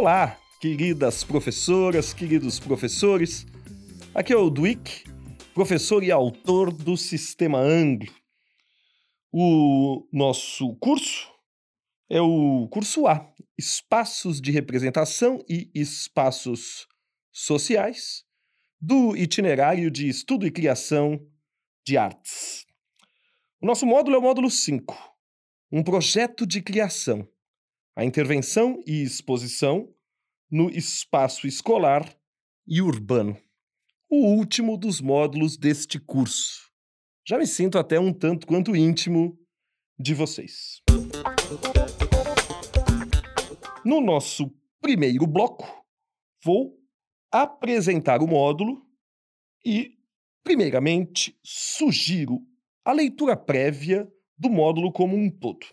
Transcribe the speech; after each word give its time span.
Olá, 0.00 0.40
queridas 0.58 1.22
professoras, 1.22 2.14
queridos 2.14 2.58
professores. 2.58 3.46
Aqui 4.14 4.32
é 4.32 4.36
o 4.36 4.48
Dwick, 4.48 5.04
professor 5.52 6.02
e 6.02 6.10
autor 6.10 6.72
do 6.72 6.96
Sistema 6.96 7.58
Anglo. 7.58 8.10
O 9.30 10.08
nosso 10.10 10.74
curso 10.76 11.30
é 12.08 12.18
o 12.18 12.66
curso 12.68 13.06
A, 13.06 13.30
Espaços 13.58 14.40
de 14.40 14.50
Representação 14.50 15.44
e 15.46 15.70
Espaços 15.74 16.88
Sociais, 17.30 18.24
do 18.80 19.14
itinerário 19.14 19.90
de 19.90 20.08
Estudo 20.08 20.46
e 20.46 20.50
Criação 20.50 21.20
de 21.86 21.98
Artes. 21.98 22.64
O 23.60 23.66
nosso 23.66 23.84
módulo 23.84 24.16
é 24.16 24.18
o 24.18 24.22
módulo 24.22 24.50
5, 24.50 24.96
um 25.70 25.82
projeto 25.82 26.46
de 26.46 26.62
criação, 26.62 27.28
a 27.94 28.04
intervenção 28.04 28.82
e 28.86 29.02
exposição 29.02 29.92
no 30.50 30.68
espaço 30.68 31.46
escolar 31.46 32.12
e 32.66 32.82
urbano. 32.82 33.36
O 34.08 34.26
último 34.26 34.76
dos 34.76 35.00
módulos 35.00 35.56
deste 35.56 36.00
curso. 36.00 36.68
Já 37.26 37.38
me 37.38 37.46
sinto 37.46 37.78
até 37.78 38.00
um 38.00 38.12
tanto 38.12 38.46
quanto 38.46 38.74
íntimo 38.74 39.38
de 39.96 40.14
vocês. 40.14 40.82
No 43.84 44.00
nosso 44.00 44.52
primeiro 44.80 45.26
bloco, 45.26 45.66
vou 46.44 46.76
apresentar 47.30 48.20
o 48.20 48.26
módulo 48.26 48.84
e, 49.64 49.98
primeiramente, 50.42 51.38
sugiro 51.44 52.40
a 52.84 52.92
leitura 52.92 53.36
prévia 53.36 54.10
do 54.36 54.50
módulo 54.50 54.90
como 54.90 55.16
um 55.16 55.30
todo. 55.30 55.64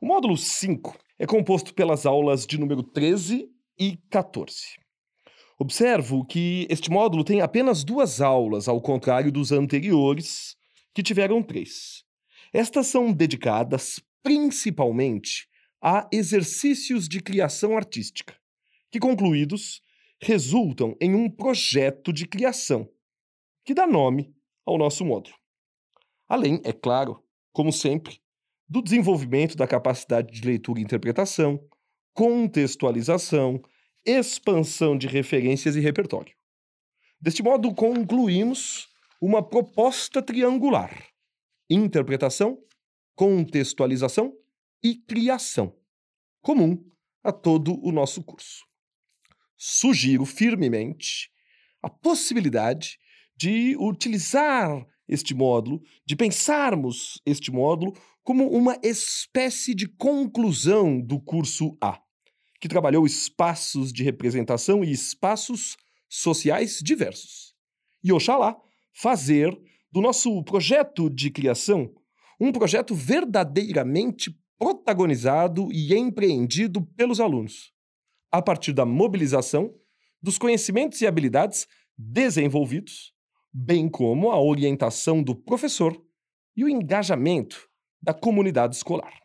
O 0.00 0.06
módulo 0.06 0.36
5 0.36 0.96
é 1.18 1.26
composto 1.26 1.74
pelas 1.74 2.06
aulas 2.06 2.46
de 2.46 2.58
número 2.58 2.82
13 2.82 3.53
e 3.78 3.96
14. 4.10 4.76
Observo 5.58 6.24
que 6.24 6.66
este 6.68 6.90
módulo 6.90 7.24
tem 7.24 7.40
apenas 7.40 7.84
duas 7.84 8.20
aulas, 8.20 8.68
ao 8.68 8.80
contrário 8.80 9.30
dos 9.30 9.52
anteriores, 9.52 10.56
que 10.92 11.02
tiveram 11.02 11.42
três. 11.42 12.04
Estas 12.52 12.86
são 12.86 13.12
dedicadas 13.12 14.00
principalmente 14.22 15.48
a 15.80 16.08
exercícios 16.10 17.08
de 17.08 17.20
criação 17.20 17.76
artística, 17.76 18.34
que 18.90 18.98
concluídos 18.98 19.82
resultam 20.20 20.96
em 21.00 21.14
um 21.14 21.28
projeto 21.28 22.12
de 22.12 22.26
criação, 22.26 22.88
que 23.64 23.74
dá 23.74 23.86
nome 23.86 24.34
ao 24.64 24.78
nosso 24.78 25.04
módulo. 25.04 25.36
Além, 26.28 26.60
é 26.64 26.72
claro, 26.72 27.22
como 27.52 27.70
sempre, 27.72 28.18
do 28.68 28.80
desenvolvimento 28.80 29.56
da 29.56 29.66
capacidade 29.66 30.32
de 30.32 30.46
leitura 30.46 30.80
e 30.80 30.82
interpretação, 30.82 31.60
contextualização, 32.14 33.60
expansão 34.06 34.96
de 34.96 35.06
referências 35.06 35.76
e 35.76 35.80
repertório. 35.80 36.34
Deste 37.20 37.42
modo, 37.42 37.74
concluímos 37.74 38.88
uma 39.20 39.42
proposta 39.42 40.22
triangular: 40.22 41.08
interpretação, 41.68 42.58
contextualização 43.14 44.32
e 44.82 44.94
criação, 44.96 45.74
comum 46.40 46.82
a 47.22 47.32
todo 47.32 47.78
o 47.84 47.90
nosso 47.90 48.22
curso. 48.22 48.64
Sugiro 49.56 50.24
firmemente 50.24 51.30
a 51.82 51.88
possibilidade 51.88 52.98
de 53.36 53.76
utilizar 53.78 54.86
este 55.08 55.34
módulo, 55.34 55.82
de 56.06 56.16
pensarmos 56.16 57.20
este 57.26 57.50
módulo 57.50 57.92
como 58.22 58.48
uma 58.48 58.78
espécie 58.82 59.74
de 59.74 59.86
conclusão 59.86 61.00
do 61.00 61.20
curso 61.20 61.76
A, 61.80 62.00
que 62.64 62.68
trabalhou 62.68 63.04
espaços 63.04 63.92
de 63.92 64.02
representação 64.02 64.82
e 64.82 64.90
espaços 64.90 65.76
sociais 66.08 66.80
diversos. 66.82 67.54
E 68.02 68.10
oxalá 68.10 68.56
fazer 68.90 69.54
do 69.92 70.00
nosso 70.00 70.42
projeto 70.44 71.10
de 71.10 71.30
criação 71.30 71.92
um 72.40 72.50
projeto 72.50 72.94
verdadeiramente 72.94 74.34
protagonizado 74.58 75.70
e 75.70 75.94
empreendido 75.94 76.80
pelos 76.96 77.20
alunos, 77.20 77.70
a 78.32 78.40
partir 78.40 78.72
da 78.72 78.86
mobilização 78.86 79.70
dos 80.22 80.38
conhecimentos 80.38 81.02
e 81.02 81.06
habilidades 81.06 81.66
desenvolvidos 81.98 83.12
bem 83.52 83.90
como 83.90 84.30
a 84.30 84.40
orientação 84.40 85.22
do 85.22 85.36
professor 85.36 86.02
e 86.56 86.64
o 86.64 86.68
engajamento 86.70 87.68
da 88.00 88.14
comunidade 88.14 88.74
escolar. 88.74 89.23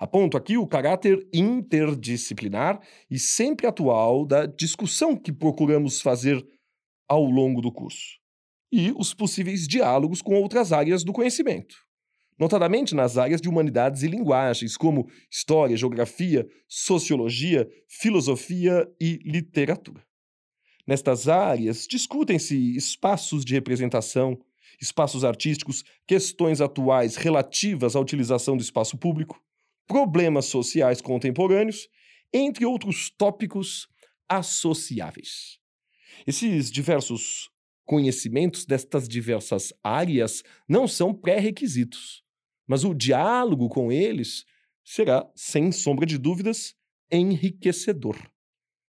Aponto 0.00 0.38
aqui 0.38 0.56
o 0.56 0.66
caráter 0.66 1.28
interdisciplinar 1.30 2.80
e 3.10 3.18
sempre 3.18 3.66
atual 3.66 4.24
da 4.24 4.46
discussão 4.46 5.14
que 5.14 5.30
procuramos 5.30 6.00
fazer 6.00 6.42
ao 7.06 7.22
longo 7.22 7.60
do 7.60 7.70
curso, 7.70 8.18
e 8.72 8.94
os 8.96 9.12
possíveis 9.12 9.68
diálogos 9.68 10.22
com 10.22 10.40
outras 10.40 10.72
áreas 10.72 11.04
do 11.04 11.12
conhecimento, 11.12 11.76
notadamente 12.38 12.94
nas 12.94 13.18
áreas 13.18 13.42
de 13.42 13.48
humanidades 13.50 14.02
e 14.02 14.08
linguagens, 14.08 14.74
como 14.74 15.06
história, 15.30 15.76
geografia, 15.76 16.48
sociologia, 16.66 17.68
filosofia 17.86 18.90
e 18.98 19.18
literatura. 19.22 20.02
Nestas 20.86 21.28
áreas, 21.28 21.86
discutem-se 21.86 22.74
espaços 22.74 23.44
de 23.44 23.52
representação, 23.52 24.38
espaços 24.80 25.24
artísticos, 25.24 25.84
questões 26.06 26.62
atuais 26.62 27.16
relativas 27.16 27.94
à 27.94 28.00
utilização 28.00 28.56
do 28.56 28.62
espaço 28.62 28.96
público, 28.96 29.38
problemas 29.90 30.44
sociais 30.44 31.00
contemporâneos, 31.00 31.88
entre 32.32 32.64
outros 32.64 33.10
tópicos 33.10 33.88
associáveis. 34.28 35.58
Esses 36.24 36.70
diversos 36.70 37.50
conhecimentos 37.84 38.64
destas 38.64 39.08
diversas 39.08 39.72
áreas 39.82 40.44
não 40.68 40.86
são 40.86 41.12
pré-requisitos, 41.12 42.22
mas 42.68 42.84
o 42.84 42.94
diálogo 42.94 43.68
com 43.68 43.90
eles 43.90 44.44
será, 44.84 45.28
sem 45.34 45.72
sombra 45.72 46.06
de 46.06 46.18
dúvidas, 46.18 46.76
enriquecedor. 47.10 48.16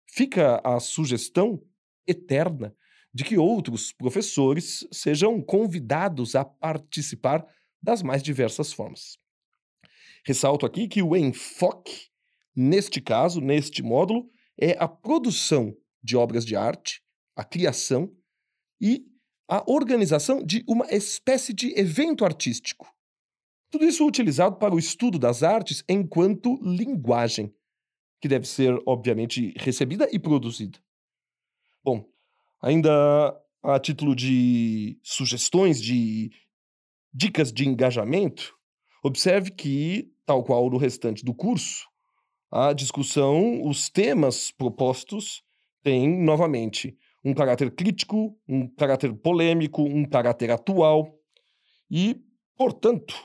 Fica 0.06 0.62
a 0.63 0.79
sugestão 0.79 1.63
eterna 2.06 2.75
de 3.12 3.23
que 3.23 3.39
outros 3.39 3.91
professores 3.91 4.88
sejam 4.91 5.41
convidados 5.41 6.35
a 6.35 6.45
participar 6.45 7.44
das 7.81 8.03
mais 8.03 8.22
diversas 8.22 8.72
formas. 8.72 9.21
Ressalto 10.26 10.66
aqui 10.66 10.88
que 10.88 11.02
o 11.02 11.16
enfoque, 11.16 12.09
neste 12.56 13.02
caso, 13.02 13.42
neste 13.42 13.82
módulo, 13.82 14.30
é 14.59 14.78
a 14.80 14.88
produção 14.88 15.76
de 16.04 16.16
obras 16.16 16.46
de 16.46 16.56
arte, 16.56 17.02
a 17.36 17.44
criação 17.44 18.12
e 18.80 19.06
a 19.48 19.64
organização 19.70 20.44
de 20.44 20.64
uma 20.68 20.86
espécie 20.92 21.54
de 21.54 21.78
evento 21.78 22.24
artístico. 22.24 22.88
Tudo 23.70 23.86
isso 23.86 24.06
utilizado 24.06 24.58
para 24.58 24.74
o 24.74 24.80
estudo 24.80 25.18
das 25.18 25.44
artes 25.44 25.84
enquanto 25.88 26.60
linguagem, 26.62 27.54
que 28.20 28.28
deve 28.28 28.46
ser, 28.48 28.78
obviamente, 28.86 29.54
recebida 29.58 30.08
e 30.12 30.20
produzida. 30.20 30.80
Bom, 31.84 32.06
ainda 32.62 32.92
a 33.64 33.80
título 33.80 34.16
de 34.16 35.00
sugestões, 35.04 35.81
de 35.81 36.31
dicas 37.14 37.52
de 37.52 37.68
engajamento, 37.68 38.56
observe 39.01 39.51
que, 39.51 40.12
tal 40.25 40.44
qual 40.44 40.69
no 40.69 40.78
restante 40.78 41.25
do 41.25 41.34
curso, 41.34 41.88
a 42.51 42.73
discussão, 42.73 43.66
os 43.66 43.89
temas 43.89 44.51
propostos 44.51 45.41
têm, 45.81 46.22
novamente, 46.22 46.97
um 47.23 47.34
caráter 47.34 47.72
crítico, 47.72 48.38
um 48.47 48.67
caráter 48.67 49.13
polêmico, 49.13 49.84
um 49.84 50.06
caráter 50.06 50.51
atual 50.51 51.16
e, 51.89 52.21
portanto, 52.57 53.15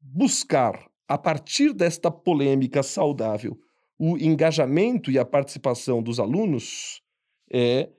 buscar, 0.00 0.90
a 1.08 1.18
partir 1.18 1.72
desta 1.72 2.10
polêmica 2.10 2.82
saudável, 2.82 3.58
o 3.98 4.16
engajamento 4.16 5.10
e 5.10 5.18
a 5.18 5.24
participação 5.24 6.02
dos 6.02 6.18
alunos 6.18 7.02
é 7.50 7.90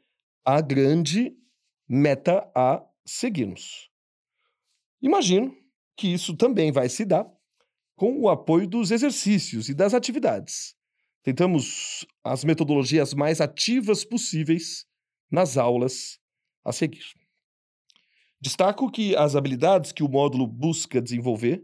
a 0.46 0.62
grande 0.62 1.36
meta 1.88 2.50
a 2.56 2.84
seguirmos. 3.06 3.90
Imagino 5.02 5.56
que 5.98 6.08
isso 6.08 6.36
também 6.36 6.72
vai 6.72 6.88
se 6.88 7.04
dar 7.04 7.28
com 7.96 8.22
o 8.22 8.30
apoio 8.30 8.68
dos 8.68 8.92
exercícios 8.92 9.68
e 9.68 9.74
das 9.74 9.94
atividades. 9.96 10.76
Tentamos 11.24 12.06
as 12.24 12.44
metodologias 12.44 13.14
mais 13.14 13.42
ativas 13.42 14.06
possíveis 14.06 14.86
nas 15.30 15.58
aulas 15.58 16.20
a 16.64 16.72
seguir. 16.72 17.04
Destaco 18.40 18.92
que 18.92 19.16
as 19.16 19.36
habilidades 19.36 19.92
que 19.92 20.04
o 20.04 20.08
módulo 20.08 20.46
busca 20.46 21.02
desenvolver, 21.02 21.64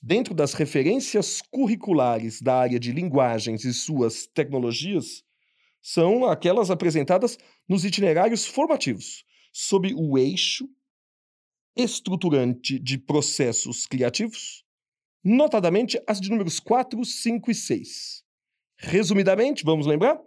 dentro 0.00 0.34
das 0.34 0.54
referências 0.54 1.42
curriculares 1.50 2.40
da 2.40 2.56
área 2.56 2.80
de 2.80 2.90
linguagens 2.90 3.64
e 3.64 3.74
suas 3.74 4.26
tecnologias, 4.26 5.22
são 5.82 6.24
aquelas 6.24 6.70
apresentadas 6.70 7.36
nos 7.68 7.84
itinerários 7.84 8.46
formativos, 8.46 9.22
sob 9.52 9.94
o 9.94 10.16
eixo 10.16 10.66
estruturante 11.76 12.78
de 12.78 12.98
processos 12.98 13.86
criativos, 13.86 14.64
notadamente 15.22 16.00
as 16.06 16.20
de 16.20 16.30
números 16.30 16.60
4, 16.60 17.04
5 17.04 17.50
e 17.50 17.54
6. 17.54 18.24
Resumidamente, 18.76 19.64
vamos 19.64 19.86
lembrar? 19.86 20.20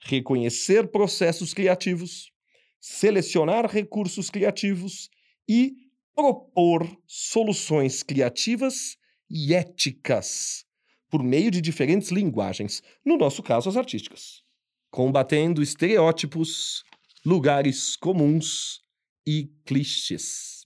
reconhecer 0.00 0.90
processos 0.90 1.52
criativos, 1.52 2.32
selecionar 2.80 3.70
recursos 3.70 4.30
criativos 4.30 5.10
e 5.48 5.74
propor 6.14 6.88
soluções 7.06 8.02
criativas 8.02 8.96
e 9.28 9.54
éticas 9.54 10.64
por 11.08 11.22
meio 11.22 11.50
de 11.50 11.60
diferentes 11.60 12.10
linguagens, 12.10 12.82
no 13.04 13.16
nosso 13.16 13.42
caso, 13.42 13.68
as 13.68 13.76
artísticas, 13.76 14.42
combatendo 14.90 15.62
estereótipos, 15.62 16.84
lugares 17.24 17.96
comuns 17.96 18.80
e 19.26 19.50
clichês. 19.66 20.59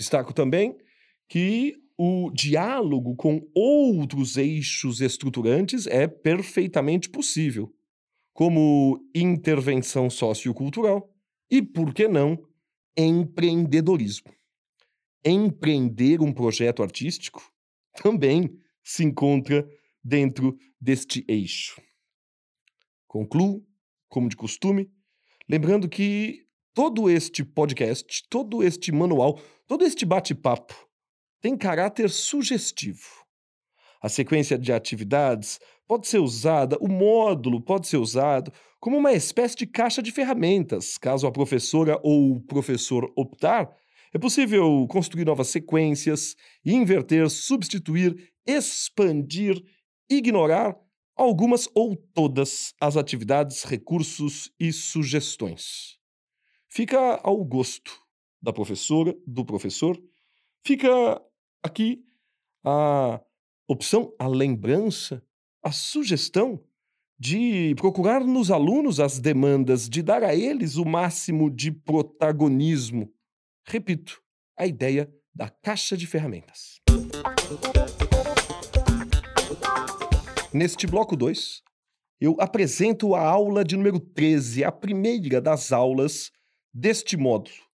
Destaco 0.00 0.32
também 0.32 0.78
que 1.28 1.76
o 1.98 2.30
diálogo 2.30 3.14
com 3.16 3.46
outros 3.54 4.38
eixos 4.38 5.02
estruturantes 5.02 5.86
é 5.86 6.08
perfeitamente 6.08 7.10
possível, 7.10 7.70
como 8.32 8.98
intervenção 9.14 10.08
sociocultural 10.08 11.14
e, 11.50 11.60
por 11.60 11.92
que 11.92 12.08
não, 12.08 12.42
empreendedorismo. 12.96 14.32
Empreender 15.22 16.22
um 16.22 16.32
projeto 16.32 16.82
artístico 16.82 17.42
também 18.02 18.48
se 18.82 19.04
encontra 19.04 19.68
dentro 20.02 20.56
deste 20.80 21.22
eixo. 21.28 21.78
Concluo, 23.06 23.62
como 24.08 24.30
de 24.30 24.36
costume, 24.36 24.90
lembrando 25.46 25.90
que 25.90 26.46
todo 26.72 27.10
este 27.10 27.44
podcast, 27.44 28.26
todo 28.30 28.62
este 28.62 28.90
manual, 28.90 29.38
todo 29.70 29.84
este 29.84 30.04
bate-papo 30.04 30.74
tem 31.40 31.56
caráter 31.56 32.10
sugestivo. 32.10 33.24
A 34.02 34.08
sequência 34.08 34.58
de 34.58 34.72
atividades 34.72 35.60
pode 35.86 36.08
ser 36.08 36.18
usada, 36.18 36.76
o 36.80 36.88
módulo 36.88 37.62
pode 37.62 37.86
ser 37.86 37.98
usado 37.98 38.52
como 38.80 38.96
uma 38.96 39.12
espécie 39.12 39.54
de 39.54 39.68
caixa 39.68 40.02
de 40.02 40.10
ferramentas, 40.10 40.98
caso 40.98 41.24
a 41.24 41.30
professora 41.30 42.00
ou 42.02 42.32
o 42.32 42.40
professor 42.40 43.12
optar. 43.14 43.70
É 44.12 44.18
possível 44.18 44.88
construir 44.88 45.24
novas 45.24 45.46
sequências, 45.46 46.34
inverter, 46.64 47.30
substituir, 47.30 48.28
expandir, 48.44 49.54
ignorar 50.10 50.76
algumas 51.14 51.68
ou 51.76 51.94
todas 51.94 52.74
as 52.80 52.96
atividades, 52.96 53.62
recursos 53.62 54.50
e 54.58 54.72
sugestões. 54.72 55.96
Fica 56.68 57.20
ao 57.22 57.44
gosto 57.44 58.09
da 58.42 58.52
professora, 58.52 59.16
do 59.26 59.44
professor, 59.44 60.00
fica 60.64 61.20
aqui 61.62 62.04
a 62.64 63.20
opção, 63.68 64.14
a 64.18 64.26
lembrança, 64.26 65.22
a 65.62 65.72
sugestão 65.72 66.62
de 67.18 67.74
procurar 67.76 68.24
nos 68.24 68.50
alunos 68.50 68.98
as 68.98 69.18
demandas, 69.18 69.88
de 69.88 70.02
dar 70.02 70.22
a 70.22 70.34
eles 70.34 70.76
o 70.76 70.86
máximo 70.86 71.50
de 71.50 71.70
protagonismo. 71.70 73.12
Repito, 73.66 74.22
a 74.56 74.66
ideia 74.66 75.12
da 75.34 75.48
caixa 75.48 75.96
de 75.96 76.06
ferramentas. 76.06 76.80
Neste 80.52 80.86
bloco 80.86 81.14
2, 81.14 81.62
eu 82.20 82.36
apresento 82.40 83.14
a 83.14 83.22
aula 83.22 83.64
de 83.64 83.76
número 83.76 84.00
13, 84.00 84.64
a 84.64 84.72
primeira 84.72 85.40
das 85.40 85.72
aulas 85.72 86.32
deste 86.72 87.16
módulo. 87.16 87.69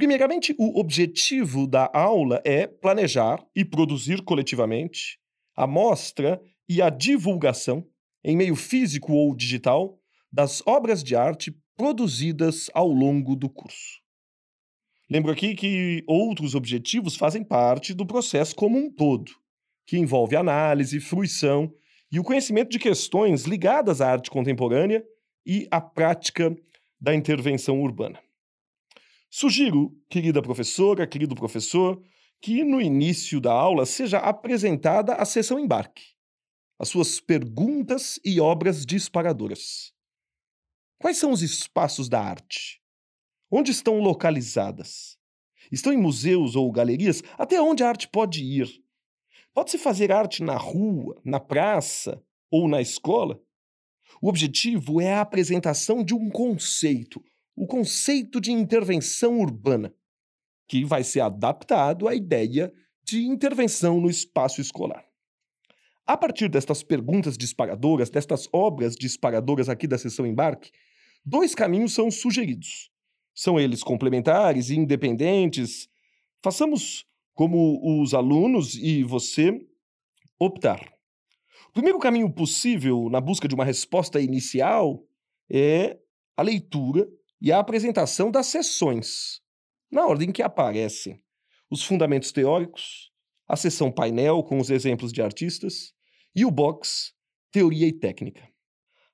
Primeiramente, 0.00 0.54
o 0.58 0.80
objetivo 0.80 1.66
da 1.66 1.90
aula 1.92 2.40
é 2.42 2.66
planejar 2.66 3.44
e 3.54 3.66
produzir 3.66 4.22
coletivamente 4.22 5.18
a 5.54 5.66
mostra 5.66 6.40
e 6.66 6.80
a 6.80 6.88
divulgação, 6.88 7.86
em 8.24 8.34
meio 8.34 8.56
físico 8.56 9.12
ou 9.12 9.36
digital, 9.36 9.98
das 10.32 10.66
obras 10.66 11.04
de 11.04 11.14
arte 11.14 11.54
produzidas 11.76 12.70
ao 12.72 12.88
longo 12.88 13.36
do 13.36 13.46
curso. 13.50 14.00
Lembro 15.10 15.32
aqui 15.32 15.54
que 15.54 16.02
outros 16.06 16.54
objetivos 16.54 17.14
fazem 17.14 17.44
parte 17.44 17.92
do 17.92 18.06
processo 18.06 18.56
como 18.56 18.78
um 18.78 18.90
todo, 18.90 19.30
que 19.86 19.98
envolve 19.98 20.34
análise, 20.34 20.98
fruição 20.98 21.70
e 22.10 22.18
o 22.18 22.24
conhecimento 22.24 22.70
de 22.70 22.78
questões 22.78 23.42
ligadas 23.42 24.00
à 24.00 24.10
arte 24.10 24.30
contemporânea 24.30 25.04
e 25.44 25.68
à 25.70 25.78
prática 25.78 26.56
da 26.98 27.14
intervenção 27.14 27.82
urbana. 27.82 28.18
Sugiro, 29.32 29.96
querida 30.08 30.42
professora, 30.42 31.06
querido 31.06 31.36
professor, 31.36 32.02
que 32.42 32.64
no 32.64 32.80
início 32.80 33.40
da 33.40 33.52
aula 33.52 33.86
seja 33.86 34.18
apresentada 34.18 35.14
a 35.14 35.24
sessão 35.24 35.56
embarque, 35.56 36.02
as 36.80 36.88
suas 36.88 37.20
perguntas 37.20 38.18
e 38.24 38.40
obras 38.40 38.84
disparadoras. 38.84 39.92
Quais 40.98 41.16
são 41.16 41.30
os 41.30 41.42
espaços 41.42 42.08
da 42.08 42.20
arte? 42.20 42.82
Onde 43.48 43.70
estão 43.70 44.00
localizadas? 44.00 45.16
Estão 45.70 45.92
em 45.92 45.96
museus 45.96 46.56
ou 46.56 46.70
galerias? 46.72 47.22
Até 47.38 47.62
onde 47.62 47.84
a 47.84 47.88
arte 47.88 48.08
pode 48.08 48.42
ir? 48.42 48.68
Pode-se 49.54 49.78
fazer 49.78 50.10
arte 50.10 50.42
na 50.42 50.56
rua, 50.56 51.20
na 51.24 51.38
praça 51.38 52.20
ou 52.50 52.66
na 52.66 52.80
escola? 52.80 53.40
O 54.20 54.28
objetivo 54.28 55.00
é 55.00 55.12
a 55.12 55.20
apresentação 55.20 56.02
de 56.02 56.14
um 56.14 56.28
conceito, 56.28 57.22
o 57.60 57.66
conceito 57.66 58.40
de 58.40 58.50
intervenção 58.50 59.38
urbana, 59.38 59.94
que 60.66 60.82
vai 60.82 61.04
ser 61.04 61.20
adaptado 61.20 62.08
à 62.08 62.14
ideia 62.14 62.72
de 63.04 63.26
intervenção 63.26 64.00
no 64.00 64.08
espaço 64.08 64.62
escolar. 64.62 65.04
A 66.06 66.16
partir 66.16 66.48
destas 66.48 66.82
perguntas 66.82 67.36
disparadoras, 67.36 68.08
destas 68.08 68.48
obras 68.50 68.96
disparadoras 68.96 69.68
aqui 69.68 69.86
da 69.86 69.98
sessão 69.98 70.26
embarque, 70.26 70.70
dois 71.22 71.54
caminhos 71.54 71.92
são 71.92 72.10
sugeridos. 72.10 72.90
São 73.34 73.60
eles 73.60 73.82
complementares 73.82 74.70
e 74.70 74.76
independentes. 74.76 75.86
Façamos 76.42 77.04
como 77.34 78.00
os 78.00 78.14
alunos 78.14 78.74
e 78.74 79.04
você 79.04 79.60
optar. 80.38 80.80
O 81.68 81.72
primeiro 81.74 81.98
caminho 81.98 82.32
possível 82.32 83.10
na 83.10 83.20
busca 83.20 83.46
de 83.46 83.54
uma 83.54 83.66
resposta 83.66 84.18
inicial 84.18 85.04
é 85.50 85.98
a 86.38 86.42
leitura 86.42 87.06
e 87.40 87.50
a 87.50 87.58
apresentação 87.58 88.30
das 88.30 88.46
sessões, 88.46 89.40
na 89.90 90.06
ordem 90.06 90.30
que 90.30 90.42
aparecem. 90.42 91.20
Os 91.70 91.82
fundamentos 91.82 92.32
teóricos, 92.32 93.10
a 93.48 93.56
sessão 93.56 93.90
painel 93.90 94.42
com 94.42 94.58
os 94.58 94.70
exemplos 94.70 95.12
de 95.12 95.22
artistas 95.22 95.92
e 96.34 96.44
o 96.44 96.50
box 96.50 97.12
teoria 97.50 97.86
e 97.86 97.92
técnica. 97.92 98.48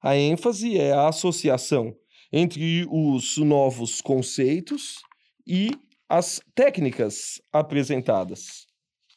A 0.02 0.16
ênfase 0.16 0.78
é 0.78 0.92
a 0.92 1.08
associação 1.08 1.96
entre 2.32 2.86
os 2.90 3.36
novos 3.38 4.00
conceitos 4.00 5.00
e 5.46 5.70
as 6.08 6.40
técnicas 6.54 7.40
apresentadas. 7.52 8.66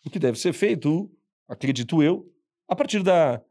O 0.05 0.09
que 0.09 0.19
deve 0.19 0.39
ser 0.39 0.53
feito, 0.53 1.11
acredito 1.47 2.01
eu, 2.01 2.25
a 2.67 2.75
partir 2.75 3.03
da 3.03 3.41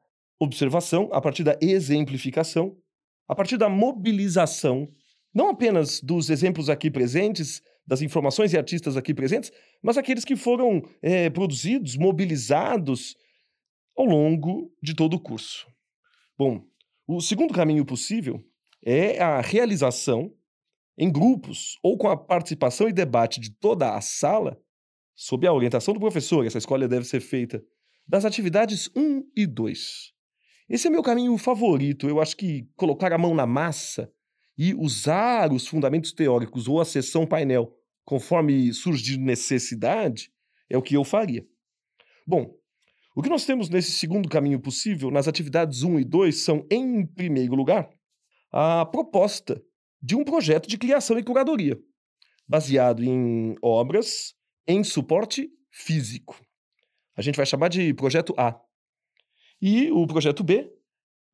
observação, 0.40 1.09
a 1.12 1.21
partir 1.21 1.44
da 1.44 1.56
exemplificação, 1.61 2.76
a 3.28 3.35
partir 3.35 3.59
da 3.59 3.68
mobilização 3.68 4.88
não 5.35 5.49
apenas 5.49 6.00
dos 6.00 6.30
exemplos 6.30 6.68
aqui 6.68 6.90
presentes, 6.90 7.62
das 7.87 8.02
informações 8.02 8.52
e 8.52 8.58
artistas 8.58 8.97
aqui 8.97 9.14
presentes, 9.14 9.50
mas 9.82 9.97
aqueles 9.97 10.25
que 10.25 10.37
foram 10.37 10.82
é, 11.00 11.30
produzidos, 11.30 11.97
mobilizados 11.97 13.16
ao 13.97 14.04
longo 14.04 14.70
de 14.82 14.94
todo 14.94 15.14
o 15.14 15.20
curso. 15.20 15.66
Bom, 16.37 16.62
o 17.06 17.20
segundo 17.20 17.54
caminho 17.54 17.85
possível 17.85 18.44
é 18.85 19.18
a 19.20 19.40
realização 19.40 20.32
em 20.97 21.11
grupos 21.11 21.78
ou 21.82 21.97
com 21.97 22.08
a 22.08 22.16
participação 22.16 22.88
e 22.88 22.92
debate 22.92 23.40
de 23.40 23.50
toda 23.50 23.94
a 23.94 24.00
sala, 24.00 24.61
sob 25.14 25.47
a 25.47 25.52
orientação 25.52 25.94
do 25.94 26.00
professor, 26.00 26.44
essa 26.44 26.58
escolha 26.58 26.87
deve 26.87 27.06
ser 27.06 27.20
feita, 27.20 27.62
das 28.06 28.25
atividades 28.25 28.90
1 28.94 29.30
e 29.37 29.47
2. 29.47 30.12
Esse 30.68 30.87
é 30.88 30.90
meu 30.90 31.02
caminho 31.02 31.37
favorito. 31.38 32.08
Eu 32.08 32.20
acho 32.20 32.37
que 32.37 32.68
colocar 32.76 33.12
a 33.12 33.18
mão 33.18 33.35
na 33.35 33.47
massa 33.47 34.12
e 34.59 34.75
usar 34.75 35.53
os 35.53 35.67
fundamentos 35.67 36.12
teóricos 36.12 36.67
ou 36.67 36.81
a 36.81 36.85
sessão 36.85 37.25
painel 37.25 37.73
conforme 38.05 38.73
surgir 38.73 39.17
necessidade 39.17 40.33
é 40.69 40.77
o 40.77 40.83
que 40.83 40.95
eu 40.95 41.05
faria. 41.05 41.47
Bom, 42.27 42.55
o 43.15 43.23
que 43.23 43.29
nós 43.29 43.47
temos 43.47 43.69
nesse 43.69 43.93
segundo 43.93 44.29
caminho 44.29 44.61
possível, 44.61 45.11
nas 45.11 45.29
atividades 45.29 45.83
1 45.83 46.00
e 46.00 46.05
2, 46.05 46.45
são, 46.45 46.67
em 46.71 47.07
primeiro 47.07 47.55
lugar, 47.55 47.88
a 48.50 48.85
proposta 48.87 49.62
de 50.00 50.17
um 50.17 50.25
projeto 50.25 50.69
de 50.69 50.79
criação 50.79 51.19
e 51.19 51.23
curadoria, 51.23 51.79
baseado 52.47 53.03
em 53.03 53.57
obras 53.62 54.35
em 54.67 54.83
suporte 54.83 55.50
físico. 55.71 56.41
A 57.17 57.23
gente 57.23 57.37
vai 57.37 57.47
chamar 57.47 57.69
de 57.69 57.93
projeto 57.95 58.35
A. 58.37 58.61
E 59.61 59.91
o 59.91 60.07
projeto 60.07 60.45
B, 60.45 60.73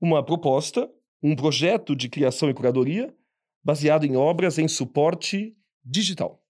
uma 0.00 0.24
proposta 0.24 0.90
um 1.24 1.34
projeto 1.34 1.96
de 1.96 2.06
criação 2.06 2.50
e 2.50 2.54
curadoria 2.54 3.12
baseado 3.64 4.04
em 4.04 4.14
obras 4.14 4.58
em 4.58 4.68
suporte 4.68 5.56
digital. 5.82 6.44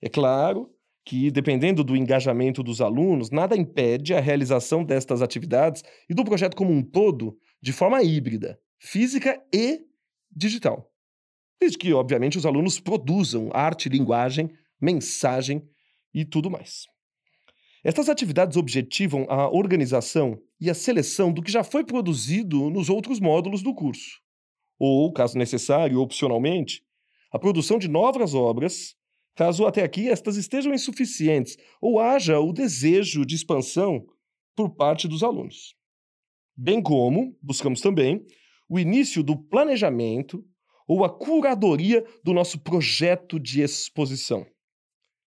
É 0.00 0.08
claro 0.08 0.72
que, 1.04 1.28
dependendo 1.28 1.82
do 1.82 1.96
engajamento 1.96 2.62
dos 2.62 2.80
alunos, 2.80 3.32
nada 3.32 3.56
impede 3.56 4.14
a 4.14 4.20
realização 4.20 4.84
destas 4.84 5.22
atividades 5.22 5.82
e 6.08 6.14
do 6.14 6.24
projeto 6.24 6.56
como 6.56 6.72
um 6.72 6.84
todo 6.84 7.36
de 7.60 7.72
forma 7.72 8.00
híbrida, 8.00 8.60
física 8.78 9.42
e 9.52 9.80
digital. 10.30 10.88
Desde 11.60 11.76
que, 11.76 11.92
obviamente, 11.92 12.38
os 12.38 12.46
alunos 12.46 12.78
produzam 12.78 13.50
arte, 13.52 13.88
linguagem, 13.88 14.50
mensagem 14.80 15.68
e 16.14 16.24
tudo 16.24 16.48
mais. 16.48 16.86
Estas 17.82 18.10
atividades 18.10 18.58
objetivam 18.58 19.24
a 19.28 19.48
organização 19.48 20.38
e 20.60 20.68
a 20.68 20.74
seleção 20.74 21.32
do 21.32 21.42
que 21.42 21.50
já 21.50 21.64
foi 21.64 21.82
produzido 21.82 22.68
nos 22.68 22.90
outros 22.90 23.18
módulos 23.18 23.62
do 23.62 23.74
curso, 23.74 24.20
ou, 24.78 25.10
caso 25.12 25.38
necessário, 25.38 25.98
opcionalmente, 26.00 26.82
a 27.32 27.38
produção 27.38 27.78
de 27.78 27.88
novas 27.88 28.34
obras, 28.34 28.94
caso 29.34 29.66
até 29.66 29.82
aqui 29.82 30.10
estas 30.10 30.36
estejam 30.36 30.74
insuficientes 30.74 31.56
ou 31.80 31.98
haja 31.98 32.38
o 32.38 32.52
desejo 32.52 33.24
de 33.24 33.34
expansão 33.34 34.04
por 34.54 34.70
parte 34.76 35.08
dos 35.08 35.22
alunos. 35.22 35.74
Bem 36.54 36.82
como 36.82 37.34
buscamos 37.40 37.80
também 37.80 38.22
o 38.68 38.78
início 38.78 39.22
do 39.22 39.36
planejamento 39.36 40.44
ou 40.86 41.04
a 41.04 41.08
curadoria 41.08 42.04
do 42.22 42.34
nosso 42.34 42.58
projeto 42.58 43.40
de 43.40 43.62
exposição. 43.62 44.44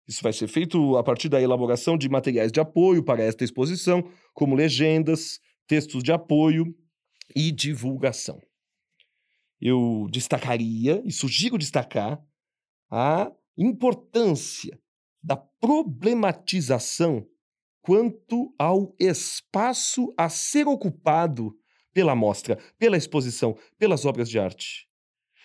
Isso 0.07 0.22
vai 0.22 0.33
ser 0.33 0.48
feito 0.48 0.98
a 0.98 1.03
partir 1.03 1.29
da 1.29 1.41
elaboração 1.41 1.98
de 1.98 2.10
materiais 2.10 2.51
de 2.51 2.60
apoio 2.60 3.03
para 3.03 3.24
esta 3.24 3.43
exposição, 3.43 4.03
como 4.33 4.55
legendas, 4.55 5.39
textos 5.65 6.03
de 6.03 6.12
apoio 6.12 6.75
e 7.36 7.51
divulgação. 7.51 8.41
Eu 9.62 10.07
destacaria 10.12 11.01
e 11.05 11.12
sugiro 11.12 11.57
destacar 11.57 12.22
a 12.91 13.31
importância 13.57 14.77
da 15.22 15.38
problematização 15.38 17.25
quanto 17.81 18.53
ao 18.60 18.93
espaço 19.00 20.13
a 20.17 20.27
ser 20.27 20.67
ocupado 20.67 21.57
pela 21.93 22.15
mostra, 22.15 22.57
pela 22.77 22.98
exposição, 22.98 23.57
pelas 23.77 24.03
obras 24.03 24.29
de 24.29 24.38
arte 24.38 24.88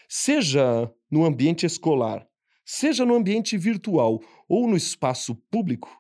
seja 0.09 0.91
no 1.11 1.25
ambiente 1.25 1.67
escolar, 1.67 2.27
seja 2.71 3.07
no 3.07 3.15
ambiente 3.15 3.57
virtual 3.57 4.21
ou 4.47 4.69
no 4.69 4.77
espaço 4.77 5.35
público, 5.51 5.91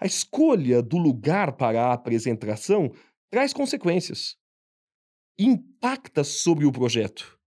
a 0.00 0.06
escolha 0.06 0.82
do 0.82 0.96
lugar 0.96 1.52
para 1.52 1.84
a 1.84 1.92
apresentação 1.92 2.90
traz 3.30 3.52
consequências. 3.52 4.38
Impacta 5.38 6.24
sobre 6.24 6.64
o 6.64 6.72
projeto 6.72 7.38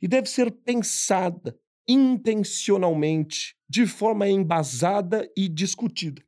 e 0.00 0.08
deve 0.08 0.30
ser 0.30 0.50
pensada 0.50 1.54
intencionalmente, 1.86 3.54
de 3.68 3.86
forma 3.86 4.26
embasada 4.26 5.30
e 5.36 5.46
discutida. 5.46 6.24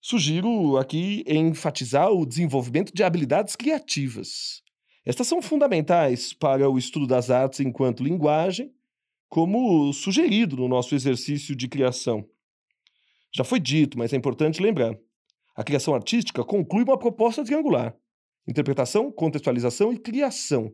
Sugiro 0.00 0.78
aqui 0.78 1.22
enfatizar 1.28 2.10
o 2.10 2.26
desenvolvimento 2.26 2.92
de 2.92 3.04
habilidades 3.04 3.54
criativas, 3.54 4.64
estas 5.04 5.26
são 5.26 5.42
fundamentais 5.42 6.32
para 6.32 6.68
o 6.68 6.78
estudo 6.78 7.06
das 7.06 7.30
artes 7.30 7.60
enquanto 7.60 8.02
linguagem, 8.02 8.72
como 9.34 9.92
sugerido 9.92 10.54
no 10.54 10.68
nosso 10.68 10.94
exercício 10.94 11.56
de 11.56 11.66
criação. 11.66 12.24
Já 13.34 13.42
foi 13.42 13.58
dito, 13.58 13.98
mas 13.98 14.12
é 14.12 14.16
importante 14.16 14.62
lembrar. 14.62 14.96
A 15.56 15.64
criação 15.64 15.92
artística 15.92 16.44
conclui 16.44 16.84
uma 16.84 16.96
proposta 16.96 17.42
triangular: 17.42 17.96
interpretação, 18.46 19.10
contextualização 19.10 19.92
e 19.92 19.98
criação, 19.98 20.72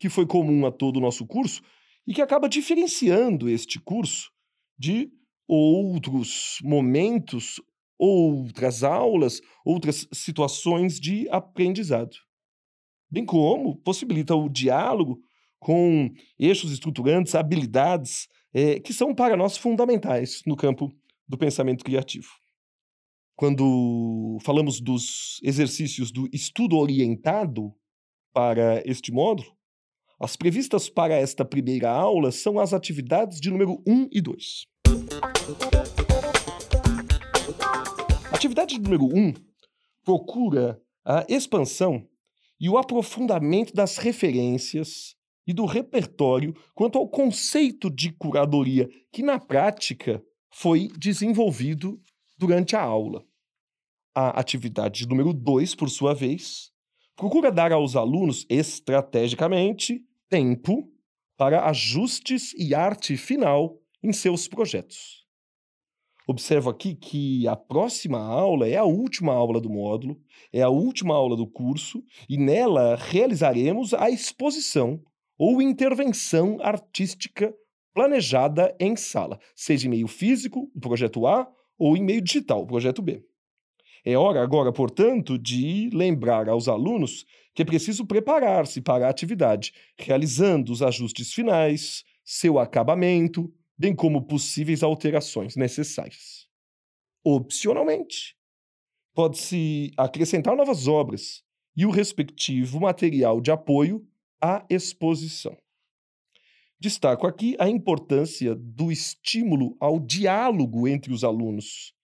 que 0.00 0.08
foi 0.08 0.26
comum 0.26 0.66
a 0.66 0.72
todo 0.72 0.96
o 0.96 1.00
nosso 1.00 1.24
curso 1.24 1.62
e 2.04 2.12
que 2.12 2.20
acaba 2.20 2.48
diferenciando 2.48 3.48
este 3.48 3.78
curso 3.78 4.32
de 4.76 5.08
outros 5.46 6.58
momentos, 6.60 7.62
outras 7.96 8.82
aulas, 8.82 9.40
outras 9.64 10.08
situações 10.12 10.98
de 10.98 11.28
aprendizado 11.30 12.16
bem 13.12 13.26
como 13.26 13.76
possibilita 13.76 14.34
o 14.34 14.48
diálogo 14.48 15.20
com 15.62 16.12
eixos 16.40 16.72
estruturantes, 16.72 17.36
habilidades 17.36 18.26
é, 18.52 18.80
que 18.80 18.92
são 18.92 19.14
para 19.14 19.36
nós 19.36 19.56
fundamentais 19.56 20.42
no 20.44 20.56
campo 20.56 20.92
do 21.26 21.38
pensamento 21.38 21.84
criativo. 21.84 22.26
Quando 23.36 24.38
falamos 24.42 24.80
dos 24.80 25.40
exercícios 25.40 26.10
do 26.10 26.28
estudo 26.32 26.76
orientado 26.76 27.72
para 28.32 28.82
este 28.84 29.12
módulo, 29.12 29.56
as 30.18 30.34
previstas 30.34 30.88
para 30.88 31.14
esta 31.14 31.44
primeira 31.44 31.90
aula 31.90 32.32
são 32.32 32.58
as 32.58 32.72
atividades 32.72 33.40
de 33.40 33.48
número 33.48 33.80
1 33.86 34.08
e 34.10 34.20
2. 34.20 34.66
Atividade 38.32 38.80
número 38.80 39.04
1 39.04 39.32
procura 40.04 40.82
a 41.04 41.24
expansão 41.28 42.04
e 42.60 42.68
o 42.68 42.76
aprofundamento 42.76 43.72
das 43.72 43.96
referências 43.96 45.14
e 45.46 45.52
do 45.52 45.64
repertório 45.64 46.54
quanto 46.74 46.98
ao 46.98 47.08
conceito 47.08 47.90
de 47.90 48.12
curadoria, 48.12 48.88
que 49.12 49.22
na 49.22 49.38
prática 49.38 50.22
foi 50.50 50.88
desenvolvido 50.98 52.00
durante 52.38 52.76
a 52.76 52.82
aula. 52.82 53.24
A 54.14 54.38
atividade 54.38 55.08
número 55.08 55.32
2, 55.32 55.74
por 55.74 55.88
sua 55.88 56.14
vez, 56.14 56.70
procura 57.16 57.50
dar 57.50 57.72
aos 57.72 57.96
alunos 57.96 58.44
estrategicamente 58.48 60.02
tempo 60.28 60.88
para 61.36 61.66
ajustes 61.66 62.52
e 62.54 62.74
arte 62.74 63.16
final 63.16 63.78
em 64.02 64.12
seus 64.12 64.46
projetos. 64.46 65.22
Observo 66.26 66.70
aqui 66.70 66.94
que 66.94 67.48
a 67.48 67.56
próxima 67.56 68.18
aula 68.18 68.68
é 68.68 68.76
a 68.76 68.84
última 68.84 69.32
aula 69.32 69.60
do 69.60 69.68
módulo, 69.68 70.20
é 70.52 70.62
a 70.62 70.68
última 70.68 71.14
aula 71.14 71.36
do 71.36 71.46
curso, 71.46 72.02
e 72.28 72.38
nela 72.38 72.96
realizaremos 72.96 73.92
a 73.92 74.08
exposição 74.08 75.02
ou 75.44 75.60
intervenção 75.60 76.58
artística 76.62 77.52
planejada 77.92 78.72
em 78.78 78.94
sala, 78.94 79.40
seja 79.56 79.88
em 79.88 79.90
meio 79.90 80.06
físico, 80.06 80.70
o 80.72 80.78
projeto 80.78 81.26
A, 81.26 81.52
ou 81.76 81.96
em 81.96 82.04
meio 82.04 82.20
digital, 82.20 82.62
o 82.62 82.66
projeto 82.66 83.02
B. 83.02 83.24
É 84.04 84.16
hora 84.16 84.40
agora, 84.40 84.72
portanto, 84.72 85.36
de 85.36 85.90
lembrar 85.92 86.48
aos 86.48 86.68
alunos 86.68 87.26
que 87.56 87.62
é 87.62 87.64
preciso 87.64 88.06
preparar-se 88.06 88.80
para 88.80 89.08
a 89.08 89.10
atividade, 89.10 89.74
realizando 89.98 90.70
os 90.70 90.80
ajustes 90.80 91.32
finais, 91.32 92.04
seu 92.24 92.60
acabamento, 92.60 93.52
bem 93.76 93.96
como 93.96 94.22
possíveis 94.22 94.80
alterações 94.84 95.56
necessárias. 95.56 96.46
Opcionalmente, 97.24 98.36
pode-se 99.12 99.90
acrescentar 99.96 100.54
novas 100.54 100.86
obras 100.86 101.42
e 101.76 101.84
o 101.84 101.90
respectivo 101.90 102.78
material 102.78 103.40
de 103.40 103.50
apoio 103.50 104.06
à 104.42 104.64
exposição. 104.68 105.56
Destaco 106.80 107.26
aqui 107.26 107.56
a 107.60 107.68
importância 107.68 108.54
do 108.56 108.90
estímulo 108.90 109.76
ao 109.78 110.00
diálogo 110.00 110.88
entre 110.88 111.12
os 111.12 111.22
alunos, 111.22 111.94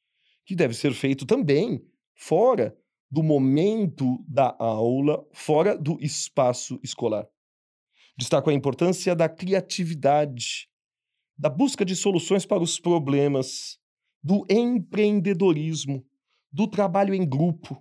que 0.47 0.54
deve 0.54 0.73
ser 0.75 0.95
feito 0.95 1.26
também 1.26 1.85
fora 2.14 2.76
do 3.11 3.23
momento 3.23 4.25
da 4.28 4.54
aula, 4.59 5.26
fora 5.33 5.76
do 5.76 5.99
espaço 6.00 6.78
escolar. 6.83 7.26
Destaco 8.16 8.50
a 8.50 8.54
importância 8.54 9.16
da 9.16 9.28
criatividade 9.28 10.68
da 11.38 11.49
busca 11.49 11.85
de 11.85 11.95
soluções 11.95 12.45
para 12.45 12.62
os 12.62 12.80
problemas, 12.80 13.78
do 14.21 14.45
empreendedorismo, 14.50 16.04
do 16.50 16.66
trabalho 16.66 17.14
em 17.14 17.26
grupo, 17.26 17.80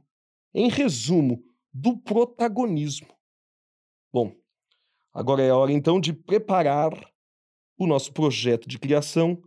em 0.54 0.70
resumo, 0.70 1.44
do 1.74 1.98
protagonismo. 1.98 3.08
Bom, 4.14 4.32
agora 5.18 5.42
é 5.42 5.50
a 5.50 5.58
hora 5.58 5.74
então 5.74 6.00
de 6.00 6.14
preparar 6.14 6.94
o 7.76 7.88
nosso 7.88 8.14
projeto 8.14 8.70
de 8.70 8.78
criação, 8.78 9.42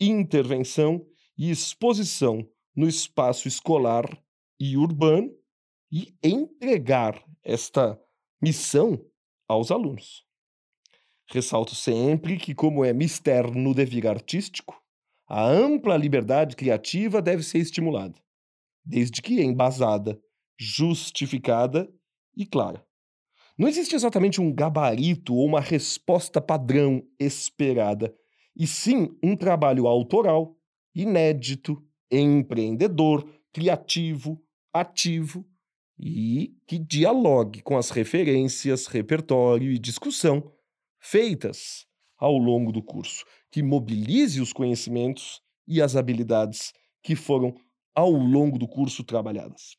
intervenção 0.00 1.06
e 1.38 1.48
exposição 1.48 2.44
no 2.74 2.88
espaço 2.88 3.46
escolar 3.46 4.04
e 4.58 4.76
urbano 4.76 5.32
e 5.92 6.12
entregar 6.24 7.24
esta 7.44 7.96
missão 8.42 9.00
aos 9.46 9.70
alunos. 9.70 10.26
Ressalto 11.30 11.76
sempre 11.76 12.36
que, 12.36 12.52
como 12.52 12.84
é 12.84 12.92
mister 12.92 13.48
no 13.48 13.72
devir 13.72 14.08
artístico, 14.08 14.82
a 15.28 15.44
ampla 15.44 15.96
liberdade 15.96 16.56
criativa 16.56 17.22
deve 17.22 17.44
ser 17.44 17.58
estimulada, 17.58 18.20
desde 18.84 19.22
que 19.22 19.40
embasada, 19.40 20.20
justificada 20.58 21.88
e 22.36 22.44
clara. 22.44 22.84
Não 23.56 23.68
existe 23.68 23.94
exatamente 23.94 24.40
um 24.40 24.52
gabarito 24.52 25.34
ou 25.34 25.46
uma 25.46 25.60
resposta 25.60 26.40
padrão 26.40 27.02
esperada, 27.18 28.14
e 28.56 28.66
sim 28.66 29.16
um 29.22 29.36
trabalho 29.36 29.86
autoral, 29.86 30.56
inédito, 30.94 31.82
empreendedor, 32.10 33.26
criativo, 33.52 34.42
ativo 34.72 35.46
e 35.98 36.54
que 36.66 36.78
dialogue 36.78 37.62
com 37.62 37.76
as 37.76 37.90
referências, 37.90 38.86
repertório 38.86 39.70
e 39.70 39.78
discussão 39.78 40.50
feitas 40.98 41.86
ao 42.18 42.36
longo 42.36 42.72
do 42.72 42.82
curso, 42.82 43.24
que 43.50 43.62
mobilize 43.62 44.40
os 44.40 44.52
conhecimentos 44.52 45.40
e 45.66 45.82
as 45.82 45.96
habilidades 45.96 46.72
que 47.02 47.14
foram 47.14 47.54
ao 47.94 48.10
longo 48.10 48.58
do 48.58 48.66
curso 48.66 49.04
trabalhadas. 49.04 49.76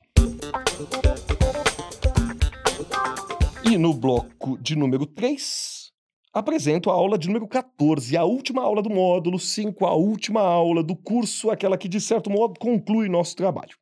E 3.73 3.77
no 3.79 3.91
bloco 3.91 4.55
de 4.59 4.75
número 4.75 5.03
3, 5.03 5.91
apresento 6.31 6.91
a 6.91 6.93
aula 6.93 7.17
de 7.17 7.25
número 7.25 7.47
14, 7.47 8.15
a 8.15 8.23
última 8.23 8.61
aula 8.61 8.83
do 8.83 8.89
módulo 8.91 9.39
5, 9.39 9.87
a 9.87 9.95
última 9.95 10.41
aula 10.41 10.83
do 10.83 10.95
curso, 10.95 11.49
aquela 11.49 11.75
que, 11.75 11.89
de 11.89 11.99
certo 11.99 12.29
modo, 12.29 12.59
conclui 12.59 13.09
nosso 13.09 13.35
trabalho. 13.35 13.75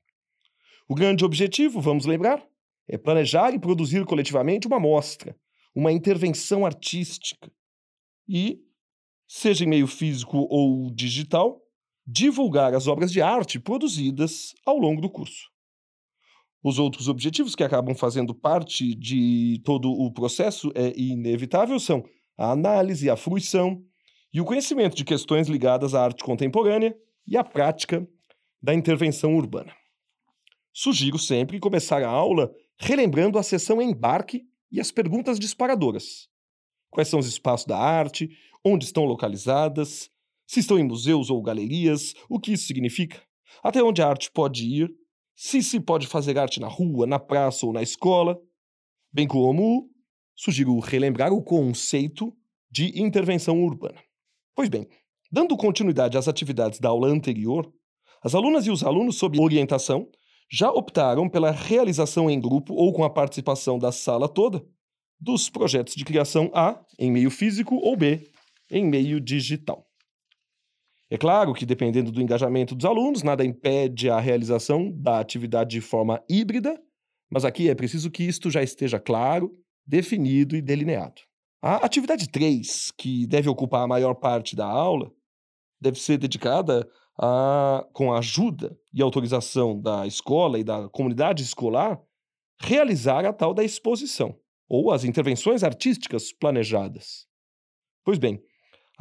O 0.88 0.96
grande 0.96 1.26
objetivo, 1.26 1.82
vamos 1.82 2.06
lembrar, 2.06 2.42
é 2.88 2.98
planejar 2.98 3.54
e 3.54 3.60
produzir 3.60 4.06
coletivamente 4.06 4.66
uma 4.66 4.80
mostra, 4.80 5.36
uma 5.76 5.92
intervenção 5.92 6.66
artística 6.66 7.52
e, 8.26 8.62
seja 9.28 9.66
em 9.66 9.68
meio 9.68 9.88
físico 9.88 10.48
ou 10.50 10.90
digital, 10.90 11.62
divulgar 12.08 12.74
as 12.74 12.88
obras 12.88 13.12
de 13.12 13.22
arte 13.22 13.60
produzidas 13.60 14.56
ao 14.66 14.78
longo 14.78 15.02
do 15.02 15.10
curso. 15.10 15.51
Os 16.64 16.78
outros 16.78 17.08
objetivos 17.08 17.56
que 17.56 17.64
acabam 17.64 17.96
fazendo 17.96 18.36
parte 18.36 18.94
de 18.94 19.60
todo 19.66 19.90
o 19.92 20.12
processo 20.12 20.72
é 20.76 20.94
inevitável 20.96 21.80
são 21.80 22.04
a 22.38 22.52
análise, 22.52 23.10
a 23.10 23.18
fruição 23.18 23.84
e 24.34 24.40
o 24.40 24.46
conhecimento 24.46 24.96
de 24.96 25.04
questões 25.04 25.48
ligadas 25.48 25.96
à 25.96 26.04
arte 26.04 26.24
contemporânea 26.24 26.96
e 27.28 27.36
à 27.36 27.44
prática 27.44 28.08
da 28.62 28.74
intervenção 28.74 29.36
urbana. 29.36 29.74
Sugiro 30.74 31.18
sempre 31.18 31.60
começar 31.60 32.04
a 32.04 32.10
aula 32.10 32.52
relembrando 32.78 33.38
a 33.38 33.44
sessão 33.44 33.82
embarque 33.82 34.44
e 34.72 34.80
as 34.80 34.92
perguntas 34.92 35.40
disparadoras. 35.40 36.30
Quais 36.90 37.08
são 37.08 37.20
os 37.20 37.28
espaços 37.28 37.66
da 37.66 37.78
arte? 37.78 38.30
Onde 38.64 38.86
estão 38.86 39.06
localizadas? 39.06 40.10
Se 40.48 40.60
estão 40.60 40.78
em 40.78 40.84
museus 40.84 41.30
ou 41.30 41.42
galerias? 41.42 42.14
O 42.30 42.40
que 42.40 42.54
isso 42.54 42.66
significa? 42.66 43.22
Até 43.64 43.84
onde 43.84 44.02
a 44.02 44.08
arte 44.08 44.32
pode 44.32 44.66
ir? 44.66 45.01
Se 45.44 45.64
se 45.64 45.80
pode 45.80 46.06
fazer 46.06 46.38
arte 46.38 46.60
na 46.60 46.68
rua, 46.68 47.08
na 47.08 47.18
praça 47.18 47.66
ou 47.66 47.74
na 47.74 47.82
escola, 47.82 48.40
bem 49.12 49.28
como 49.28 49.90
sugiro 50.36 50.78
relembrar 50.78 51.34
o 51.34 51.42
conceito 51.42 52.32
de 52.70 53.02
intervenção 53.02 53.60
urbana. 53.64 53.98
Pois 54.56 54.70
bem, 54.70 54.88
dando 55.32 55.58
continuidade 55.58 56.16
às 56.16 56.28
atividades 56.28 56.80
da 56.80 56.90
aula 56.90 57.08
anterior, 57.08 57.74
as 58.24 58.36
alunas 58.36 58.68
e 58.68 58.70
os 58.70 58.84
alunos, 58.84 59.16
sob 59.18 59.42
orientação, 59.42 60.08
já 60.48 60.70
optaram 60.70 61.28
pela 61.28 61.50
realização 61.50 62.30
em 62.30 62.40
grupo 62.40 62.76
ou 62.76 62.94
com 62.94 63.04
a 63.04 63.10
participação 63.10 63.80
da 63.80 63.92
sala 63.92 64.30
toda 64.30 64.64
dos 65.20 65.50
projetos 65.50 65.96
de 65.96 66.06
criação 66.06 66.52
A 66.54 66.80
em 67.00 67.12
meio 67.12 67.32
físico 67.32 67.78
ou 67.78 67.98
B 67.98 68.30
em 68.70 68.86
meio 68.86 69.20
digital. 69.20 69.91
É 71.12 71.18
claro 71.18 71.54
que, 71.54 71.66
dependendo 71.66 72.10
do 72.10 72.22
engajamento 72.22 72.74
dos 72.74 72.86
alunos, 72.86 73.22
nada 73.22 73.44
impede 73.44 74.10
a 74.10 74.18
realização 74.18 74.90
da 74.90 75.20
atividade 75.20 75.72
de 75.72 75.82
forma 75.82 76.24
híbrida, 76.30 76.82
mas 77.30 77.44
aqui 77.44 77.70
é 77.70 77.76
preciso 77.76 78.10
que 78.10 78.24
isto 78.24 78.50
já 78.50 78.64
esteja 78.64 78.98
claro, 78.98 79.52
definido 79.86 80.56
e 80.56 80.62
delineado. 80.62 81.22
A 81.62 81.86
atividade 81.86 82.30
3, 82.30 82.94
que 82.98 83.28
deve 83.28 83.50
ocupar 83.50 83.84
a 83.84 83.88
maior 83.88 84.14
parte 84.16 84.56
da 84.56 84.66
aula, 84.66 85.12
deve 85.82 86.00
ser 86.00 86.18
dedicada 86.18 86.90
a, 87.20 87.86
com 87.92 88.14
a 88.14 88.20
ajuda 88.20 88.74
e 88.94 89.02
autorização 89.02 89.78
da 89.78 90.08
escola 90.08 90.58
e 90.60 90.64
da 90.64 90.88
comunidade 90.88 91.44
escolar, 91.44 92.02
realizar 92.62 93.26
a 93.26 93.34
tal 93.34 93.54
da 93.54 93.66
exposição, 93.66 94.40
ou 94.70 94.92
as 94.92 95.04
intervenções 95.04 95.62
artísticas 95.62 96.32
planejadas. 96.32 97.28
Pois 98.06 98.18
bem, 98.18 98.42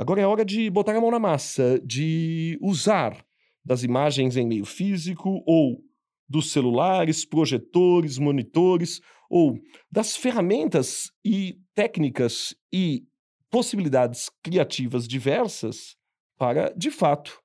Agora 0.01 0.19
é 0.19 0.27
hora 0.27 0.47
de 0.47 0.71
botar 0.71 0.97
a 0.97 1.01
mão 1.03 1.11
na 1.11 1.19
massa, 1.19 1.79
de 1.85 2.59
usar 2.63 3.23
das 3.63 3.83
imagens 3.83 4.35
em 4.35 4.47
meio 4.47 4.65
físico 4.65 5.43
ou 5.47 5.85
dos 6.27 6.53
celulares, 6.53 7.27
projetores, 7.27 8.17
monitores 8.17 9.03
ou 9.29 9.59
das 9.93 10.17
ferramentas 10.17 11.11
e 11.23 11.61
técnicas 11.75 12.55
e 12.73 13.05
possibilidades 13.51 14.31
criativas 14.43 15.07
diversas 15.07 15.99
para, 16.39 16.73
de 16.75 16.91
fato, 16.91 17.39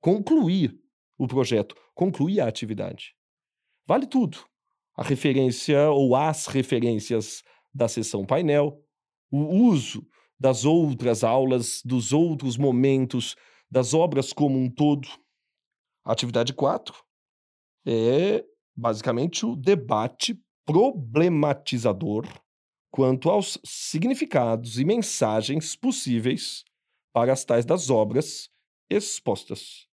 concluir 0.00 0.76
o 1.16 1.28
projeto, 1.28 1.76
concluir 1.94 2.40
a 2.40 2.48
atividade. 2.48 3.14
Vale 3.86 4.08
tudo. 4.08 4.38
A 4.96 5.04
referência 5.04 5.88
ou 5.90 6.16
as 6.16 6.48
referências 6.48 7.44
da 7.72 7.86
sessão 7.86 8.26
painel, 8.26 8.82
o 9.30 9.68
uso 9.68 10.04
das 10.38 10.64
outras 10.64 11.24
aulas, 11.24 11.80
dos 11.84 12.12
outros 12.12 12.56
momentos, 12.56 13.36
das 13.70 13.94
obras 13.94 14.32
como 14.32 14.58
um 14.58 14.70
todo. 14.70 15.08
A 16.04 16.12
atividade 16.12 16.52
4 16.52 16.94
é 17.86 18.44
basicamente 18.76 19.46
o 19.46 19.56
debate 19.56 20.38
problematizador 20.66 22.26
quanto 22.90 23.28
aos 23.28 23.58
significados 23.64 24.78
e 24.78 24.84
mensagens 24.84 25.74
possíveis 25.74 26.64
para 27.12 27.32
as 27.32 27.44
tais 27.44 27.64
das 27.64 27.90
obras 27.90 28.48
expostas. 28.88 29.86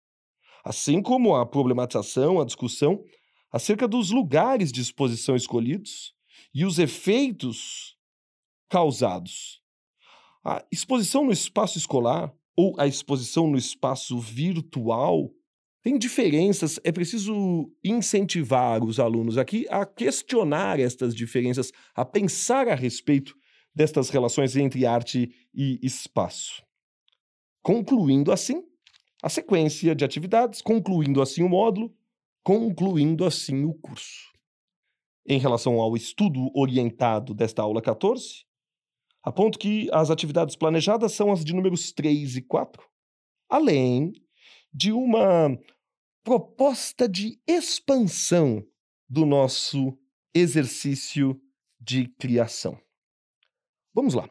Assim 0.64 1.00
como 1.00 1.36
a 1.36 1.46
problematização, 1.46 2.40
a 2.40 2.44
discussão 2.44 3.02
acerca 3.50 3.88
dos 3.88 4.10
lugares 4.10 4.70
de 4.70 4.80
exposição 4.80 5.36
escolhidos 5.36 6.14
e 6.52 6.64
os 6.64 6.78
efeitos 6.78 7.96
causados 8.68 9.62
a 10.48 10.64
exposição 10.72 11.26
no 11.26 11.32
espaço 11.32 11.76
escolar 11.76 12.32
ou 12.56 12.74
a 12.80 12.86
exposição 12.86 13.46
no 13.46 13.58
espaço 13.58 14.18
virtual 14.18 15.30
tem 15.82 15.98
diferenças, 15.98 16.80
é 16.82 16.90
preciso 16.90 17.70
incentivar 17.84 18.82
os 18.82 18.98
alunos 18.98 19.36
aqui 19.36 19.66
a 19.68 19.84
questionar 19.84 20.80
estas 20.80 21.14
diferenças, 21.14 21.70
a 21.94 22.04
pensar 22.04 22.66
a 22.66 22.74
respeito 22.74 23.34
destas 23.74 24.08
relações 24.08 24.56
entre 24.56 24.86
arte 24.86 25.30
e 25.54 25.78
espaço. 25.82 26.62
Concluindo 27.62 28.32
assim 28.32 28.64
a 29.22 29.28
sequência 29.28 29.94
de 29.94 30.04
atividades, 30.04 30.62
concluindo 30.62 31.20
assim 31.20 31.42
o 31.42 31.48
módulo, 31.48 31.94
concluindo 32.42 33.24
assim 33.24 33.64
o 33.64 33.74
curso. 33.74 34.32
Em 35.26 35.38
relação 35.38 35.78
ao 35.78 35.94
estudo 35.94 36.50
orientado 36.54 37.34
desta 37.34 37.60
aula 37.60 37.82
14, 37.82 38.47
Aponto 39.28 39.58
que 39.58 39.90
as 39.92 40.10
atividades 40.10 40.56
planejadas 40.56 41.12
são 41.12 41.30
as 41.30 41.44
de 41.44 41.54
números 41.54 41.92
3 41.92 42.36
e 42.36 42.40
4, 42.40 42.82
além 43.46 44.14
de 44.72 44.90
uma 44.90 45.54
proposta 46.24 47.06
de 47.06 47.38
expansão 47.46 48.64
do 49.06 49.26
nosso 49.26 49.98
exercício 50.34 51.38
de 51.78 52.08
criação. 52.18 52.80
Vamos 53.92 54.14
lá. 54.14 54.26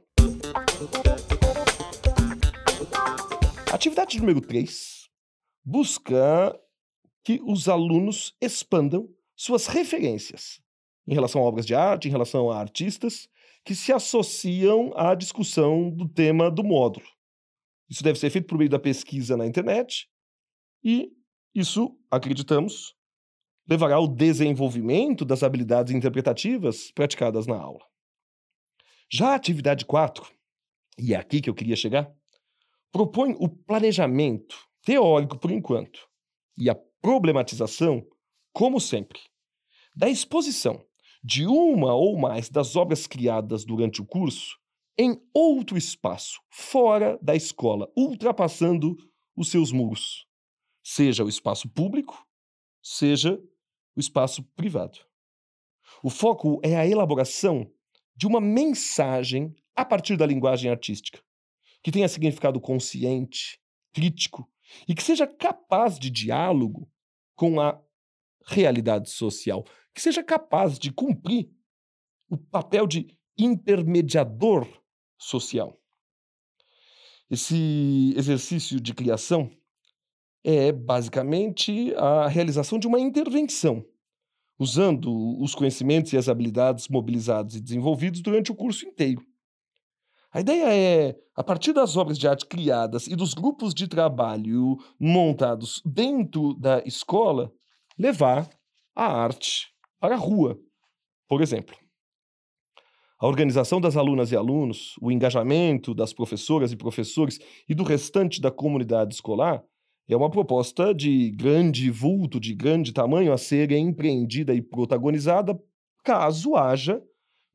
Atividade 3.71 4.19
número 4.19 4.41
3 4.41 5.07
busca 5.63 6.59
que 7.23 7.39
os 7.45 7.69
alunos 7.69 8.35
expandam 8.41 9.07
suas 9.35 9.67
referências 9.67 10.59
em 11.07 11.13
relação 11.13 11.43
a 11.43 11.45
obras 11.45 11.67
de 11.67 11.75
arte, 11.75 12.07
em 12.07 12.11
relação 12.11 12.49
a 12.49 12.59
artistas 12.59 13.29
que 13.67 13.75
se 13.75 13.91
associam 13.91 14.93
à 14.95 15.13
discussão 15.13 15.89
do 15.89 16.07
tema 16.07 16.49
do 16.49 16.63
módulo. 16.63 17.05
Isso 17.89 18.01
deve 18.01 18.17
ser 18.17 18.29
feito 18.29 18.47
por 18.47 18.57
meio 18.57 18.69
da 18.69 18.79
pesquisa 18.79 19.35
na 19.35 19.45
internet 19.45 20.07
e 20.81 21.11
isso, 21.53 21.99
acreditamos, 22.09 22.95
levará 23.69 23.95
ao 23.95 24.07
desenvolvimento 24.07 25.25
das 25.25 25.43
habilidades 25.43 25.93
interpretativas 25.93 26.93
praticadas 26.93 27.45
na 27.45 27.57
aula. 27.57 27.85
Já 29.11 29.31
a 29.31 29.35
atividade 29.35 29.85
4, 29.85 30.25
e 30.97 31.13
é 31.13 31.17
aqui 31.17 31.41
que 31.41 31.49
eu 31.49 31.53
queria 31.53 31.75
chegar, 31.75 32.09
propõe 32.89 33.35
o 33.37 33.49
planejamento 33.49 34.57
teórico 34.81 35.37
por 35.37 35.51
enquanto 35.51 36.07
e 36.57 36.69
a 36.69 36.75
problematização, 37.01 38.07
como 38.53 38.79
sempre, 38.79 39.19
da 39.93 40.07
exposição 40.07 40.86
de 41.27 41.45
uma 41.45 41.93
ou 41.93 42.17
mais 42.17 42.49
das 42.49 42.77
obras 42.77 43.05
criadas 43.05 43.65
durante 43.65 44.01
o 44.01 44.05
curso 44.05 44.57
em 44.97 45.21
outro 45.33 45.77
espaço, 45.77 46.39
fora 46.49 47.19
da 47.21 47.35
escola, 47.35 47.91
ultrapassando 47.97 48.95
os 49.35 49.51
seus 49.51 49.73
muros, 49.73 50.25
seja 50.81 51.25
o 51.25 51.27
espaço 51.29 51.67
público, 51.67 52.25
seja 52.81 53.37
o 53.93 53.99
espaço 53.99 54.41
privado. 54.55 54.99
O 56.01 56.09
foco 56.09 56.61
é 56.63 56.77
a 56.77 56.87
elaboração 56.87 57.69
de 58.15 58.25
uma 58.25 58.39
mensagem 58.39 59.53
a 59.75 59.83
partir 59.83 60.15
da 60.15 60.25
linguagem 60.25 60.71
artística, 60.71 61.21
que 61.83 61.91
tenha 61.91 62.07
significado 62.07 62.61
consciente, 62.61 63.59
crítico 63.91 64.49
e 64.87 64.95
que 64.95 65.03
seja 65.03 65.27
capaz 65.27 65.99
de 65.99 66.09
diálogo 66.09 66.89
com 67.35 67.59
a 67.59 67.77
realidade 68.47 69.09
social, 69.09 69.65
que 69.93 70.01
seja 70.01 70.23
capaz 70.23 70.79
de 70.79 70.91
cumprir 70.91 71.49
o 72.29 72.37
papel 72.37 72.87
de 72.87 73.07
intermediador 73.37 74.67
social. 75.17 75.77
Esse 77.29 78.13
exercício 78.15 78.79
de 78.79 78.93
criação 78.93 79.51
é 80.43 80.71
basicamente 80.71 81.93
a 81.95 82.27
realização 82.27 82.79
de 82.79 82.87
uma 82.87 82.99
intervenção, 82.99 83.85
usando 84.57 85.11
os 85.41 85.53
conhecimentos 85.53 86.13
e 86.13 86.17
as 86.17 86.29
habilidades 86.29 86.87
mobilizados 86.87 87.55
e 87.55 87.61
desenvolvidos 87.61 88.21
durante 88.21 88.51
o 88.51 88.55
curso 88.55 88.85
inteiro. 88.85 89.21
A 90.31 90.39
ideia 90.39 90.73
é, 90.73 91.19
a 91.35 91.43
partir 91.43 91.73
das 91.73 91.97
obras 91.97 92.17
de 92.17 92.27
arte 92.27 92.45
criadas 92.45 93.07
e 93.07 93.15
dos 93.15 93.33
grupos 93.33 93.73
de 93.73 93.87
trabalho 93.87 94.77
montados 94.99 95.81
dentro 95.85 96.53
da 96.53 96.81
escola, 96.85 97.51
levar 97.97 98.49
a 98.95 99.05
arte 99.05 99.67
para 99.99 100.15
a 100.15 100.17
rua, 100.17 100.59
por 101.27 101.41
exemplo. 101.41 101.75
A 103.19 103.25
organização 103.25 103.81
das 103.81 103.97
alunas 103.97 104.31
e 104.31 104.35
alunos, 104.35 104.93
o 105.01 105.11
engajamento 105.11 105.95
das 105.95 106.13
professoras 106.13 106.71
e 106.71 106.77
professores 106.77 107.39
e 107.67 107.73
do 107.73 107.83
restante 107.83 108.39
da 108.39 108.51
comunidade 108.51 109.15
escolar 109.15 109.63
é 110.07 110.15
uma 110.15 110.29
proposta 110.29 110.93
de 110.93 111.31
grande 111.31 111.89
vulto, 111.89 112.39
de 112.39 112.53
grande 112.53 112.93
tamanho 112.93 113.33
a 113.33 113.37
ser 113.37 113.71
empreendida 113.71 114.53
e 114.53 114.61
protagonizada 114.61 115.59
caso 116.03 116.55
haja 116.55 117.01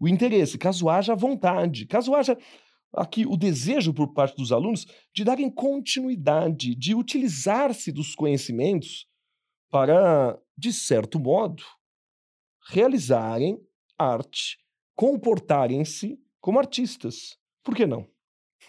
o 0.01 0.09
interesse, 0.09 0.59
caso 0.59 0.89
haja 0.89 1.13
a 1.13 1.17
vontade, 1.17 1.87
caso 1.87 2.13
haja 2.15 2.37
aqui 2.93 3.25
o 3.25 3.37
desejo 3.37 3.95
por 3.95 4.13
parte 4.13 4.37
dos 4.37 4.51
alunos 4.51 4.85
de 5.15 5.25
darem 5.25 5.49
continuidade, 5.49 6.75
de 6.75 6.93
utilizar-se 6.95 7.93
dos 7.93 8.15
conhecimentos 8.15 9.07
para, 9.73 10.39
de 10.55 10.71
certo 10.71 11.19
modo, 11.19 11.65
realizarem 12.69 13.59
arte, 13.99 14.59
comportarem-se 14.95 16.21
como 16.43 16.59
artistas. 16.59 17.39
Por 17.65 17.75
que 17.75 17.87
não? 17.87 18.07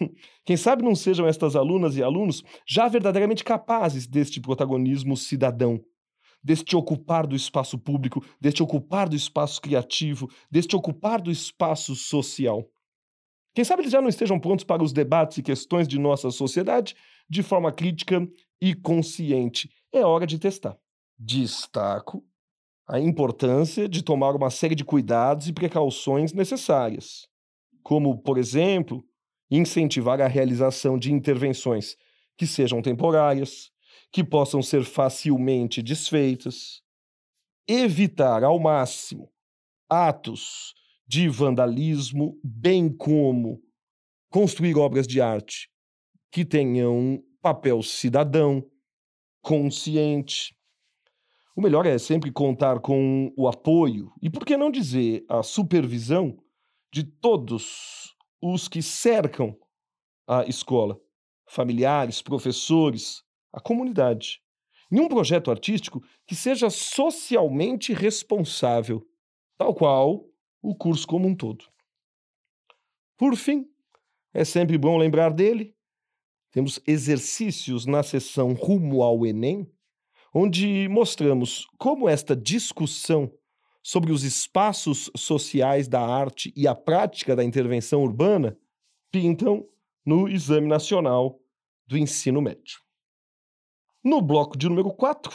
Quem 0.46 0.56
sabe 0.56 0.82
não 0.82 0.94
sejam 0.94 1.26
estas 1.26 1.54
alunas 1.54 1.94
e 1.98 2.02
alunos 2.02 2.42
já 2.66 2.88
verdadeiramente 2.88 3.44
capazes 3.44 4.06
deste 4.06 4.40
protagonismo 4.40 5.14
cidadão, 5.14 5.78
deste 6.42 6.74
ocupar 6.74 7.26
do 7.26 7.36
espaço 7.36 7.78
público, 7.78 8.24
deste 8.40 8.62
ocupar 8.62 9.06
do 9.06 9.14
espaço 9.14 9.60
criativo, 9.60 10.30
deste 10.50 10.74
ocupar 10.74 11.20
do 11.20 11.30
espaço 11.30 11.94
social. 11.94 12.66
Quem 13.54 13.62
sabe 13.62 13.82
eles 13.82 13.92
já 13.92 14.00
não 14.00 14.08
estejam 14.08 14.40
prontos 14.40 14.64
para 14.64 14.82
os 14.82 14.92
debates 14.92 15.36
e 15.36 15.42
questões 15.42 15.86
de 15.86 15.98
nossa 15.98 16.30
sociedade 16.30 16.96
de 17.28 17.42
forma 17.42 17.70
crítica 17.70 18.26
e 18.58 18.74
consciente. 18.74 19.70
É 19.92 20.00
hora 20.00 20.26
de 20.26 20.38
testar. 20.38 20.78
Destaco 21.18 22.24
a 22.86 23.00
importância 23.00 23.88
de 23.88 24.02
tomar 24.02 24.36
uma 24.36 24.50
série 24.50 24.74
de 24.74 24.84
cuidados 24.84 25.48
e 25.48 25.52
precauções 25.52 26.32
necessárias, 26.32 27.26
como, 27.82 28.18
por 28.18 28.36
exemplo, 28.36 29.02
incentivar 29.50 30.20
a 30.20 30.28
realização 30.28 30.98
de 30.98 31.12
intervenções 31.12 31.96
que 32.36 32.46
sejam 32.46 32.82
temporárias, 32.82 33.70
que 34.12 34.22
possam 34.22 34.62
ser 34.62 34.84
facilmente 34.84 35.82
desfeitas, 35.82 36.82
evitar 37.66 38.44
ao 38.44 38.58
máximo 38.58 39.30
atos 39.88 40.74
de 41.06 41.28
vandalismo, 41.28 42.38
bem 42.42 42.94
como 42.94 43.60
construir 44.30 44.76
obras 44.76 45.06
de 45.06 45.20
arte 45.20 45.68
que 46.30 46.44
tenham 46.44 47.22
papel 47.40 47.82
cidadão, 47.82 48.64
consciente. 49.40 50.56
O 51.56 51.62
melhor 51.62 51.86
é 51.86 51.96
sempre 51.98 52.32
contar 52.32 52.80
com 52.80 53.32
o 53.36 53.46
apoio 53.46 54.12
e, 54.20 54.28
por 54.28 54.44
que 54.44 54.56
não 54.56 54.72
dizer, 54.72 55.24
a 55.28 55.40
supervisão 55.42 56.36
de 56.92 57.04
todos 57.04 58.16
os 58.42 58.66
que 58.66 58.82
cercam 58.82 59.56
a 60.26 60.44
escola, 60.46 61.00
familiares, 61.48 62.20
professores, 62.20 63.22
a 63.52 63.60
comunidade, 63.60 64.42
em 64.90 65.00
um 65.00 65.08
projeto 65.08 65.50
artístico 65.50 66.02
que 66.26 66.34
seja 66.34 66.68
socialmente 66.70 67.92
responsável, 67.92 69.06
tal 69.56 69.74
qual 69.74 70.26
o 70.60 70.74
curso 70.74 71.06
como 71.06 71.28
um 71.28 71.36
todo. 71.36 71.64
Por 73.16 73.36
fim, 73.36 73.64
é 74.32 74.44
sempre 74.44 74.76
bom 74.76 74.96
lembrar 74.96 75.32
dele. 75.32 75.72
Temos 76.50 76.80
exercícios 76.86 77.86
na 77.86 78.02
sessão 78.02 78.54
Rumo 78.54 79.02
ao 79.02 79.24
Enem, 79.24 79.70
onde 80.34 80.88
mostramos 80.88 81.66
como 81.78 82.08
esta 82.08 82.34
discussão 82.34 83.32
sobre 83.82 84.12
os 84.12 84.24
espaços 84.24 85.10
sociais 85.16 85.86
da 85.86 86.00
arte 86.00 86.52
e 86.56 86.66
a 86.66 86.74
prática 86.74 87.36
da 87.36 87.44
intervenção 87.44 88.02
urbana 88.02 88.58
pintam 89.12 89.66
no 90.04 90.28
Exame 90.28 90.66
Nacional 90.66 91.38
do 91.86 91.96
Ensino 91.96 92.42
Médio. 92.42 92.80
No 94.02 94.20
bloco 94.20 94.58
de 94.58 94.68
número 94.68 94.90
4, 94.92 95.32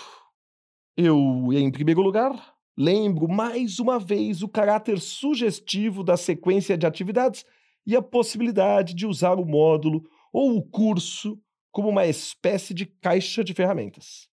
eu, 0.98 1.18
em 1.54 1.72
primeiro 1.72 2.02
lugar, 2.02 2.60
Lembro 2.82 3.28
mais 3.28 3.78
uma 3.78 4.00
vez 4.00 4.42
o 4.42 4.48
caráter 4.48 5.02
sugestivo 5.02 6.02
da 6.02 6.16
sequência 6.16 6.78
de 6.78 6.88
atividades 6.88 7.46
e 7.86 7.94
a 7.94 8.02
possibilidade 8.02 8.94
de 8.94 9.06
usar 9.06 9.34
o 9.34 9.44
módulo 9.44 10.10
ou 10.32 10.56
o 10.56 10.64
curso 10.64 11.38
como 11.72 11.90
uma 11.90 12.08
espécie 12.08 12.74
de 12.74 12.86
caixa 12.86 13.44
de 13.44 13.54
ferramentas. 13.54 14.30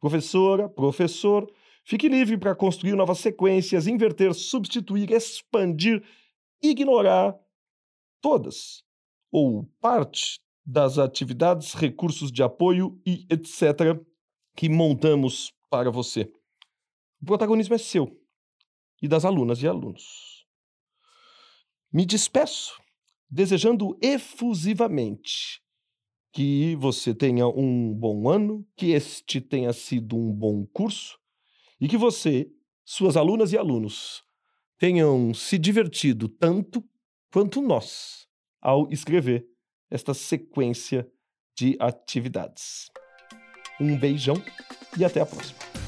Professora, 0.00 0.68
professor, 0.68 1.50
fique 1.84 2.08
livre 2.08 2.36
para 2.36 2.54
construir 2.54 2.94
novas 2.94 3.18
sequências, 3.18 3.86
inverter, 3.86 4.34
substituir, 4.34 5.10
expandir, 5.10 6.02
ignorar 6.62 7.34
todas 8.20 8.84
ou 9.30 9.64
parte 9.80 10.40
das 10.64 10.98
atividades, 10.98 11.74
recursos 11.74 12.32
de 12.32 12.42
apoio 12.42 13.00
e 13.06 13.26
etc. 13.30 13.98
que 14.54 14.68
montamos 14.68 15.52
para 15.70 15.90
você. 15.90 16.30
O 17.20 17.24
protagonismo 17.24 17.74
é 17.74 17.78
seu 17.78 18.20
e 19.00 19.06
das 19.06 19.24
alunas 19.24 19.62
e 19.62 19.68
alunos. 19.68 20.46
Me 21.92 22.04
despeço 22.04 22.80
desejando 23.30 23.96
efusivamente 24.00 25.62
que 26.36 26.76
você 26.76 27.14
tenha 27.14 27.48
um 27.48 27.94
bom 27.94 28.28
ano, 28.28 28.62
que 28.76 28.90
este 28.90 29.40
tenha 29.40 29.72
sido 29.72 30.18
um 30.18 30.30
bom 30.30 30.66
curso 30.66 31.18
e 31.80 31.88
que 31.88 31.96
você, 31.96 32.46
suas 32.84 33.16
alunas 33.16 33.54
e 33.54 33.56
alunos, 33.56 34.22
tenham 34.76 35.32
se 35.32 35.56
divertido 35.56 36.28
tanto 36.28 36.84
quanto 37.32 37.62
nós 37.62 38.28
ao 38.60 38.86
escrever 38.92 39.46
esta 39.90 40.12
sequência 40.12 41.10
de 41.56 41.74
atividades. 41.80 42.90
Um 43.80 43.98
beijão 43.98 44.36
e 44.98 45.06
até 45.06 45.22
a 45.22 45.26
próxima. 45.26 45.85